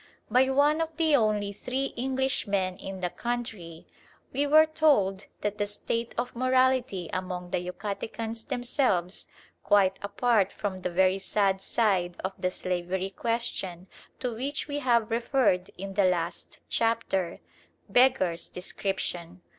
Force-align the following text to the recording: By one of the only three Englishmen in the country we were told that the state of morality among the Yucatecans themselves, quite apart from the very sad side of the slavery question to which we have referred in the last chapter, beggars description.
By 0.31 0.49
one 0.49 0.81
of 0.81 0.97
the 0.97 1.15
only 1.15 1.53
three 1.53 1.93
Englishmen 1.95 2.75
in 2.77 3.01
the 3.01 3.11
country 3.11 3.85
we 4.33 4.47
were 4.47 4.65
told 4.65 5.27
that 5.41 5.59
the 5.59 5.67
state 5.67 6.15
of 6.17 6.35
morality 6.35 7.07
among 7.13 7.51
the 7.51 7.59
Yucatecans 7.59 8.47
themselves, 8.47 9.27
quite 9.63 9.99
apart 10.01 10.51
from 10.51 10.81
the 10.81 10.89
very 10.89 11.19
sad 11.19 11.61
side 11.61 12.17
of 12.23 12.33
the 12.39 12.49
slavery 12.49 13.11
question 13.11 13.85
to 14.19 14.33
which 14.33 14.67
we 14.67 14.79
have 14.79 15.11
referred 15.11 15.69
in 15.77 15.93
the 15.93 16.05
last 16.05 16.57
chapter, 16.67 17.39
beggars 17.87 18.47
description. 18.47 19.43